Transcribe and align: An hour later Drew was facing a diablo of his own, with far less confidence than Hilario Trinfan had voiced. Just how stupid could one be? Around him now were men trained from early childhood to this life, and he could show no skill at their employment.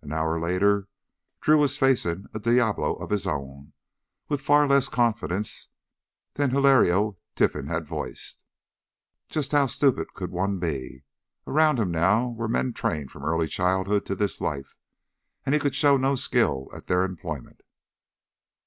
An 0.00 0.10
hour 0.10 0.40
later 0.40 0.88
Drew 1.42 1.58
was 1.58 1.76
facing 1.76 2.24
a 2.32 2.38
diablo 2.38 2.94
of 2.94 3.10
his 3.10 3.26
own, 3.26 3.74
with 4.26 4.40
far 4.40 4.66
less 4.66 4.88
confidence 4.88 5.68
than 6.32 6.48
Hilario 6.48 7.18
Trinfan 7.36 7.68
had 7.68 7.84
voiced. 7.84 8.42
Just 9.28 9.52
how 9.52 9.66
stupid 9.66 10.14
could 10.14 10.30
one 10.30 10.58
be? 10.60 11.04
Around 11.46 11.78
him 11.78 11.90
now 11.90 12.30
were 12.30 12.48
men 12.48 12.72
trained 12.72 13.10
from 13.10 13.26
early 13.26 13.48
childhood 13.48 14.06
to 14.06 14.14
this 14.14 14.40
life, 14.40 14.76
and 15.44 15.54
he 15.54 15.60
could 15.60 15.74
show 15.74 15.98
no 15.98 16.14
skill 16.14 16.70
at 16.72 16.86
their 16.86 17.04
employment. 17.04 17.60